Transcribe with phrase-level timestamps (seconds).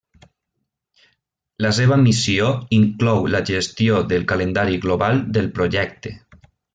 [1.65, 2.47] La seva missió
[2.79, 6.15] inclou la gestió del calendari global del projecte.